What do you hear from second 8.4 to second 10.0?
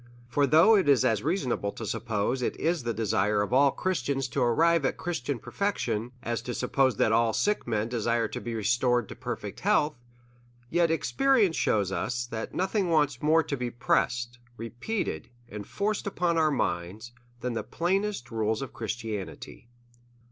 be restored to perfect health;